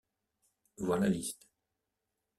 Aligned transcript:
Voir 0.79 0.97
la 0.97 1.09
liste. 1.09 1.47